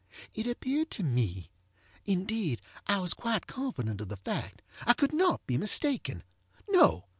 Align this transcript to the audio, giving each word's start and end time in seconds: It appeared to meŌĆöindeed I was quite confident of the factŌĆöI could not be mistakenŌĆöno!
It 0.33 0.47
appeared 0.47 0.89
to 0.89 1.03
meŌĆöindeed 2.07 2.57
I 2.87 2.97
was 2.97 3.13
quite 3.13 3.45
confident 3.45 4.01
of 4.01 4.09
the 4.09 4.17
factŌĆöI 4.17 4.97
could 4.97 5.13
not 5.13 5.45
be 5.45 5.59
mistakenŌĆöno! 5.59 6.23